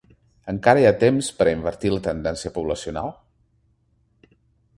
Encara 0.53 0.81
hi 0.83 0.87
ha 0.91 0.99
temps 1.03 1.29
per 1.41 1.47
a 1.47 1.53
invertir 1.57 1.91
la 1.93 2.01
tendència 2.09 2.53
poblacional? 2.59 3.17